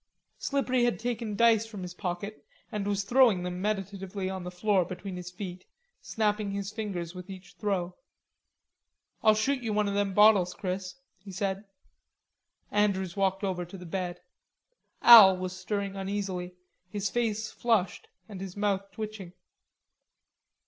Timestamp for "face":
17.11-17.51